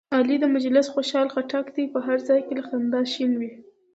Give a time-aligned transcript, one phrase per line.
[0.15, 3.51] علي د مجلس خوشحال خټک دی، په هر ځای کې له خندا شین وي.